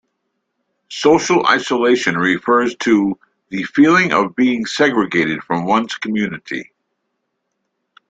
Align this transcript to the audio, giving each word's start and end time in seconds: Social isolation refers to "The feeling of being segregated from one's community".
Social 0.89 1.45
isolation 1.45 2.17
refers 2.17 2.75
to 2.77 3.19
"The 3.49 3.61
feeling 3.65 4.11
of 4.11 4.35
being 4.35 4.65
segregated 4.65 5.43
from 5.43 5.65
one's 5.65 5.93
community". 5.93 6.71